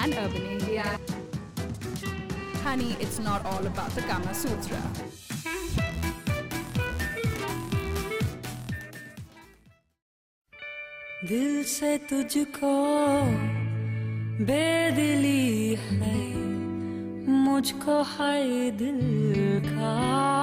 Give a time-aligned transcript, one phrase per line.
[0.00, 0.84] and Urban India.
[2.62, 4.82] Honey, it's not all about the Kama Sutra.
[11.28, 12.74] दिल से तुझको
[14.48, 16.20] बेदिली है
[17.44, 19.00] मुझको है दिल
[19.66, 20.41] का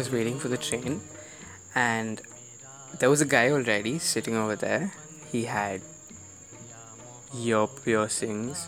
[0.00, 0.98] was waiting for the train,
[1.74, 2.22] and
[2.98, 4.94] there was a guy already sitting over there.
[5.30, 5.82] He had
[7.36, 8.66] ear piercings,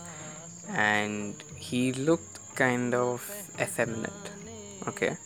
[0.68, 3.24] and he looked kind of
[3.58, 4.26] effeminate.
[4.86, 5.16] Okay.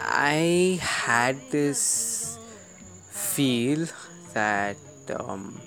[0.00, 2.38] I had this
[3.10, 3.86] feel
[4.32, 4.78] that
[5.20, 5.60] um,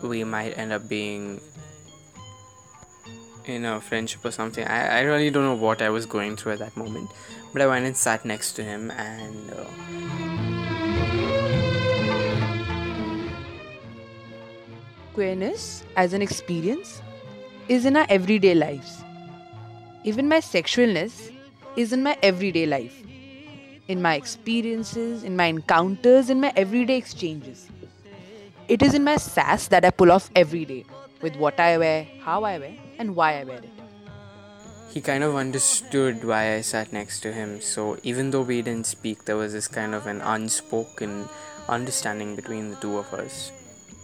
[0.00, 1.42] we might end up being
[3.48, 4.66] in a friendship or something.
[4.66, 7.10] I, I really don't know what I was going through at that moment.
[7.52, 9.64] But I went and sat next to him and uh,
[15.14, 17.00] queerness as an experience
[17.68, 19.02] is in our everyday lives.
[20.04, 21.32] Even my sexualness
[21.76, 23.02] is in my everyday life,
[23.88, 27.68] in my experiences, in my encounters, in my everyday exchanges.
[28.68, 30.84] It is in my sass that I pull off every day
[31.22, 33.70] with what I wear, how I wear, and why I wear it.
[34.96, 37.60] he kind of understood why I sat next to him.
[37.60, 41.28] So even though we didn't speak, there was this kind of an unspoken
[41.68, 43.52] understanding between the two of us,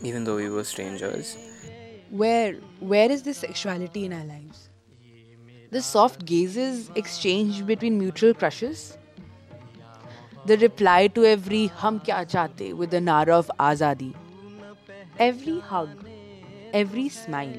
[0.03, 1.37] even though we were strangers.
[2.11, 4.69] Where where is this sexuality in our lives?
[5.71, 8.99] The soft gazes exchanged between mutual crushes?
[10.45, 14.13] The reply to every hum kya chahte with the nara of azadi.
[15.19, 15.89] Every hug,
[16.75, 17.57] every smile,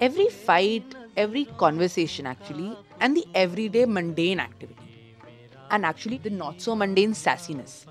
[0.00, 4.82] every fight, every conversation actually, and the everyday mundane activity.
[5.70, 7.84] And actually the not so mundane sassiness.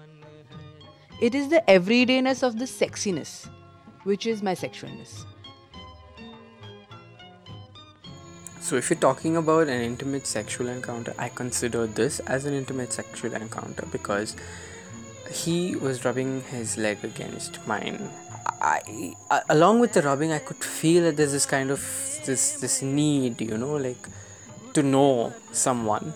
[1.22, 3.50] It is the everydayness of the sexiness,
[4.04, 5.26] which is my sexualness.
[8.60, 12.92] So if you're talking about an intimate sexual encounter, I consider this as an intimate
[12.92, 14.36] sexual encounter because
[15.32, 18.10] he was rubbing his leg against mine.
[18.62, 21.82] I, I along with the rubbing, I could feel that there's this kind of
[22.26, 24.08] this this need, you know, like
[24.74, 26.14] to know someone,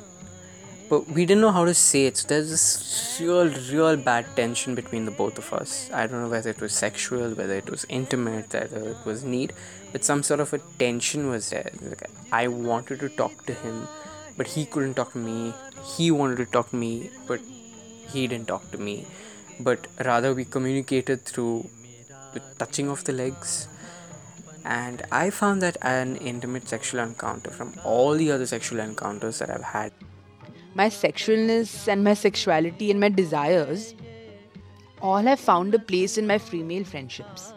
[0.89, 2.17] but we didn't know how to say it.
[2.17, 5.89] So there's this real, real bad tension between the both of us.
[5.93, 9.53] I don't know whether it was sexual, whether it was intimate, whether it was need,
[9.91, 11.71] but some sort of a tension was there.
[11.81, 13.87] Like I wanted to talk to him,
[14.37, 15.53] but he couldn't talk to me.
[15.95, 17.39] He wanted to talk to me, but
[18.09, 19.05] he didn't talk to me.
[19.59, 21.69] But rather, we communicated through
[22.33, 23.67] the touching of the legs.
[24.63, 29.49] And I found that an intimate sexual encounter from all the other sexual encounters that
[29.49, 29.91] I've had.
[30.73, 33.93] my sexualness and my sexuality and my desires
[35.01, 37.53] all have found a place in my female friendships.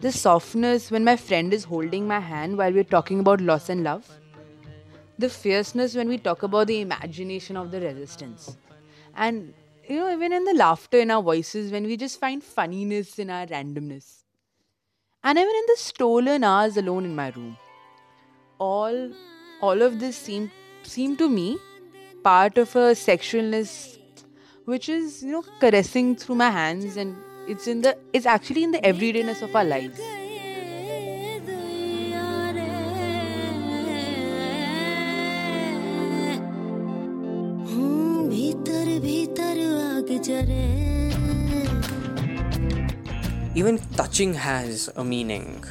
[0.00, 3.82] The softness when my friend is holding my hand while we're talking about loss and
[3.82, 4.08] love.
[5.18, 8.56] The fierceness when we talk about the imagination of the resistance.
[9.14, 9.54] And,
[9.88, 13.30] you know, even in the laughter in our voices when we just find funniness in
[13.30, 14.22] our randomness.
[15.22, 17.56] And even in the stolen hours alone in my room.
[18.58, 19.10] All,
[19.60, 20.50] all of this seemed
[20.82, 21.58] seem to me
[22.22, 23.98] part of a sexualness
[24.64, 27.16] which is you know caressing through my hands and
[27.48, 30.00] it's in the it's actually in the everydayness of our lives
[43.66, 45.64] Even touching has a meaning.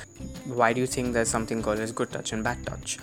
[0.47, 2.97] Why do you think there's something called as good touch and bad touch?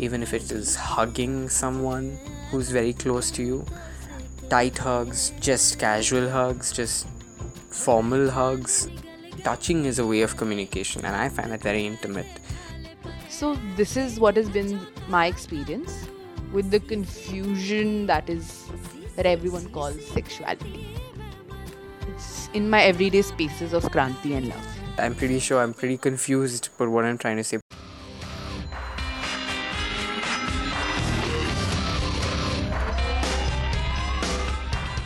[0.00, 2.18] Even if it is hugging someone
[2.50, 3.64] who's very close to you,
[4.50, 7.06] tight hugs, just casual hugs, just
[7.70, 8.88] formal hugs.
[9.44, 12.40] Touching is a way of communication, and I find it very intimate.
[13.28, 16.08] so this is what has been my experience
[16.52, 18.64] with the confusion that is
[19.14, 20.88] that everyone calls sexuality
[22.08, 24.66] it's in my everyday spaces of kranti and love
[24.98, 27.58] I'm pretty sure I'm pretty confused, but what I'm trying to say.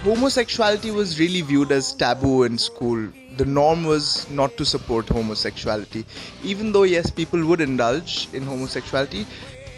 [0.05, 3.09] homosexuality was really viewed as taboo in school.
[3.37, 6.07] The norm was not to support homosexuality.
[6.43, 9.27] Even though, yes, people would indulge in homosexuality,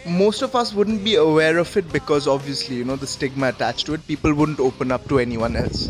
[0.05, 3.85] most of us wouldn't be aware of it because obviously, you know, the stigma attached
[3.87, 4.07] to it.
[4.07, 5.89] People wouldn't open up to anyone else.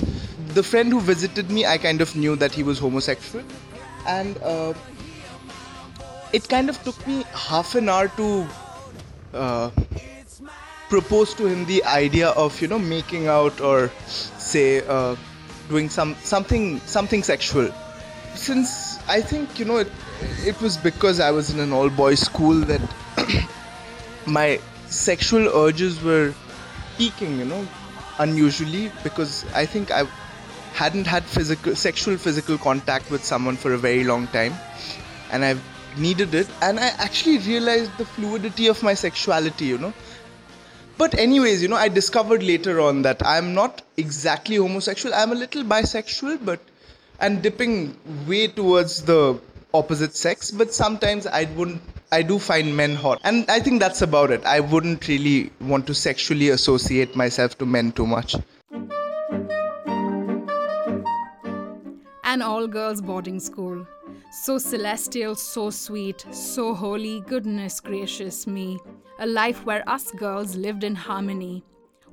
[0.53, 3.43] The friend who visited me, I kind of knew that he was homosexual,
[4.07, 4.73] and uh,
[6.31, 8.47] it kind of took me half an hour to
[9.33, 9.71] uh,
[10.89, 15.15] propose to him the idea of you know making out or say uh,
[15.69, 17.71] doing some something something sexual.
[18.35, 19.91] Since i think you know it,
[20.45, 22.81] it was because i was in an all boys school that
[24.25, 26.33] my sexual urges were
[26.97, 27.67] peaking you know
[28.19, 30.07] unusually because i think i
[30.73, 34.53] hadn't had physical sexual physical contact with someone for a very long time.
[35.31, 35.61] And i've
[35.97, 36.47] needed it.
[36.61, 39.93] And i actually realized the fluidity of my sexuality you know.
[40.97, 45.13] But anyways you know i discovered later on that i'm not exactly homosexual.
[45.13, 46.59] I'm a little bisexual but
[47.19, 47.97] and dipping
[48.27, 49.39] way towards the
[49.73, 50.51] opposite sex.
[50.51, 51.81] But sometimes i wouldn't
[52.11, 53.21] i do find men hot.
[53.23, 54.43] And i think that's about it.
[54.45, 58.35] I wouldn't really want to sexually associate myself to men too much
[62.25, 63.85] An all girls boarding school.
[64.31, 68.79] So celestial, so sweet, so holy, goodness gracious me.
[69.19, 71.63] A life where us girls lived in harmony.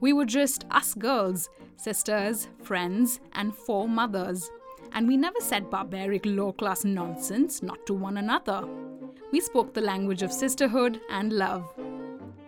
[0.00, 4.50] We were just us girls, sisters, friends, and four mothers.
[4.92, 8.66] And we never said barbaric low class nonsense, not to one another.
[9.30, 11.72] We spoke the language of sisterhood and love.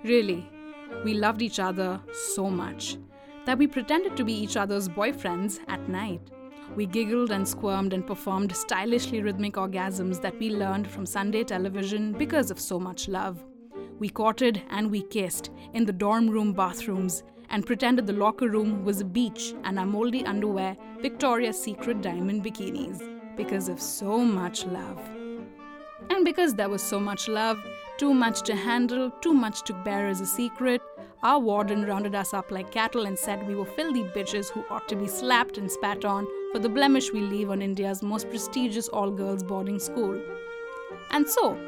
[0.02, 0.50] Really,
[1.04, 2.00] we loved each other
[2.34, 2.98] so much
[3.46, 6.30] that we pretended to be each other's boyfriends at night.
[6.74, 12.12] We giggled and squirmed and performed stylishly rhythmic orgasms that we learned from Sunday television
[12.12, 13.44] because of so much love.
[13.98, 18.86] We courted and we kissed in the dorm room bathrooms and pretended the locker room
[18.86, 24.64] was a beach and our moldy underwear Victoria's Secret diamond bikinis because of so much
[24.64, 24.98] love.
[26.08, 27.62] And because there was so much love,
[27.98, 30.80] too much to handle, too much to bear as a secret,
[31.22, 34.88] our warden rounded us up like cattle and said we were filthy bitches who ought
[34.88, 38.88] to be slapped and spat on for the blemish we leave on India's most prestigious
[38.88, 40.20] all girls boarding school.
[41.10, 41.58] And so,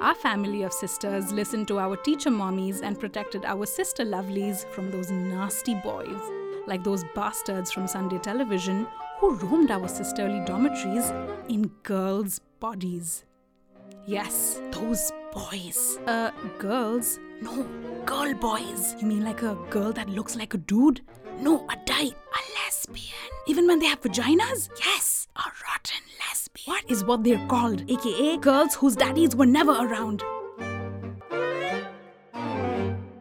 [0.00, 4.90] our family of sisters listened to our teacher mommies and protected our sister lovelies from
[4.90, 6.20] those nasty boys,
[6.66, 8.88] like those bastards from Sunday television
[9.20, 11.12] who roamed our sisterly dormitories
[11.48, 13.24] in girls' bodies.
[14.04, 16.00] Yes, those boys.
[16.08, 17.20] Uh, girls?
[17.40, 17.62] No,
[18.04, 18.96] girl boys.
[18.98, 21.02] You mean like a girl that looks like a dude?
[21.38, 22.16] No, a dyke.
[22.16, 22.51] A
[22.92, 23.30] lesbian.
[23.46, 24.68] Even when they have vaginas?
[24.78, 26.64] Yes, a rotten lesbian.
[26.66, 27.90] What is what they're called?
[27.90, 30.22] AKA girls whose daddies were never around.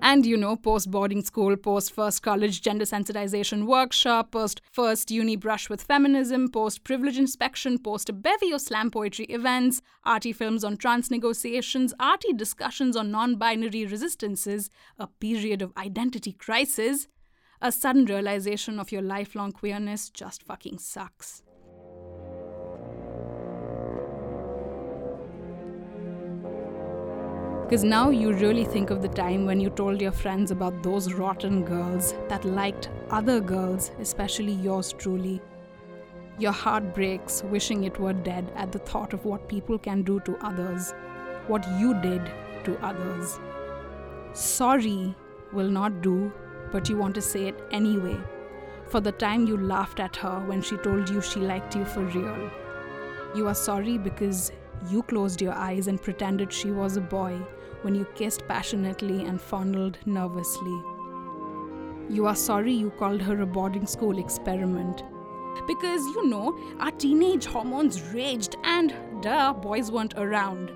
[0.03, 5.37] And you know, post boarding school, post first college gender sensitization workshop, post first uni
[5.37, 10.65] brush with feminism, post privilege inspection, post a bevy of slam poetry events, arty films
[10.65, 14.69] on trans negotiations, arty discussions on non binary resistances,
[14.99, 17.07] a period of identity crisis,
[17.61, 21.43] a sudden realization of your lifelong queerness just fucking sucks.
[27.63, 31.13] Because now you really think of the time when you told your friends about those
[31.13, 35.39] rotten girls that liked other girls, especially yours truly.
[36.37, 40.19] Your heart breaks wishing it were dead at the thought of what people can do
[40.21, 40.93] to others,
[41.47, 42.29] what you did
[42.65, 43.39] to others.
[44.33, 45.15] Sorry
[45.53, 46.31] will not do,
[46.71, 48.17] but you want to say it anyway.
[48.89, 52.01] For the time you laughed at her when she told you she liked you for
[52.01, 52.51] real.
[53.35, 54.51] You are sorry because
[54.89, 57.39] you closed your eyes and pretended she was a boy
[57.83, 60.81] when you kissed passionately and fondled nervously.
[62.09, 65.03] You are sorry you called her a boarding school experiment.
[65.67, 70.71] Because, you know, our teenage hormones raged and, duh, boys weren't around.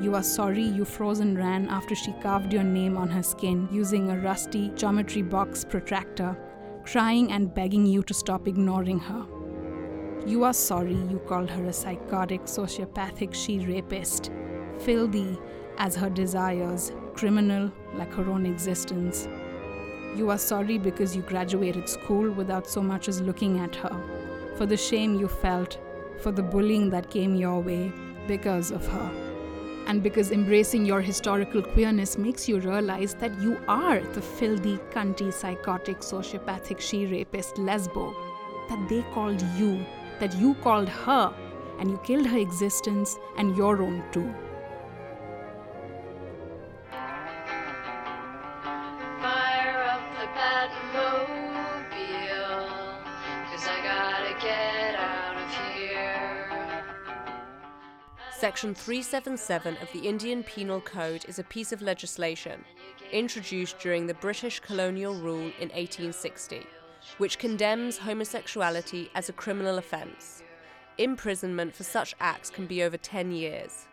[0.00, 3.68] You are sorry you froze and ran after she carved your name on her skin
[3.70, 6.36] using a rusty geometry box protractor,
[6.84, 9.26] crying and begging you to stop ignoring her.
[10.26, 14.30] You are sorry you called her a psychotic, sociopathic she rapist,
[14.80, 15.38] filthy
[15.78, 19.28] as her desires, criminal like her own existence.
[20.16, 24.66] You are sorry because you graduated school without so much as looking at her, for
[24.66, 25.78] the shame you felt,
[26.20, 27.92] for the bullying that came your way
[28.26, 29.21] because of her.
[29.86, 35.32] And because embracing your historical queerness makes you realize that you are the filthy, cunty,
[35.32, 38.14] psychotic, sociopathic she rapist lesbo
[38.68, 39.84] that they called you,
[40.20, 41.34] that you called her,
[41.78, 44.32] and you killed her existence and your own too.
[58.42, 62.64] Section 377 of the Indian Penal Code is a piece of legislation
[63.12, 66.66] introduced during the British colonial rule in 1860,
[67.18, 70.42] which condemns homosexuality as a criminal offence.
[70.98, 73.86] Imprisonment for such acts can be over 10 years.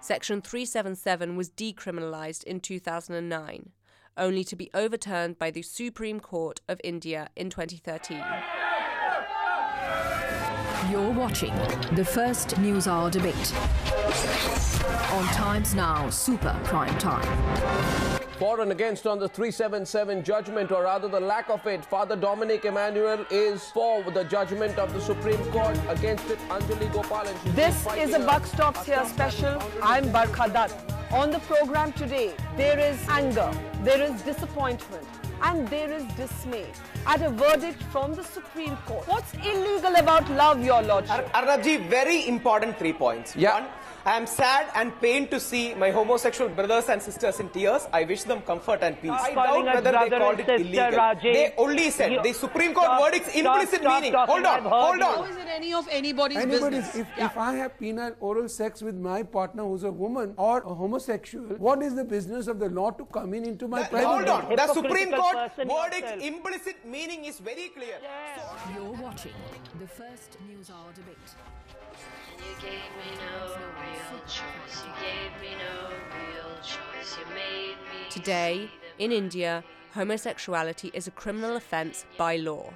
[0.00, 3.72] Section 377 was decriminalised in 2009,
[4.16, 8.24] only to be overturned by the Supreme Court of India in 2013.
[10.88, 11.54] You're watching
[11.92, 13.52] the first News Hour debate
[15.12, 18.20] on Times Now Super Prime Time.
[18.38, 22.64] For and against on the 377 judgment, or rather the lack of it, Father Dominic
[22.64, 25.78] Emmanuel is for the judgment of the Supreme Court.
[25.90, 27.44] Against it, Anjali Gopalan.
[27.44, 29.62] And This is a Buck Stops Here special.
[29.82, 30.72] I'm Barkha Dutt.
[31.12, 35.04] On the program today, there is anger, there is disappointment,
[35.42, 36.66] and there is dismay
[37.06, 39.06] at a verdict from the Supreme Court.
[39.08, 41.28] What's illegal about love, Your Lordship?
[41.32, 43.34] Arnabji, very important three points.
[43.36, 43.60] Yeah.
[43.60, 43.68] One,
[44.04, 47.86] I am sad and pained to see my homosexual brothers and sisters in tears.
[47.92, 49.10] I wish them comfort and peace.
[49.12, 50.98] I doubt calling us whether they called it sister, illegal.
[50.98, 51.32] Rajesh.
[51.34, 54.12] They only said You- the Supreme Court Stop, verdict's implicit stop meaning.
[54.12, 54.32] talking.
[54.34, 55.14] Hold on, hold on.
[55.16, 57.06] How is it any of anybody's Anybody's, business?
[57.18, 60.74] if, if I have penile oral sex with my partner who's a woman or a
[60.74, 64.28] homosexual, what is the business of the law to come in into my private Hold
[64.28, 64.56] on.
[64.56, 66.22] The Supreme Court person verdict's yourself.
[66.22, 67.98] implicit meaning is very clear.
[68.74, 69.34] You're watching
[69.78, 71.16] the first News Hour debate.
[78.20, 82.74] Today, in India, homosexuality is a criminal offence by law.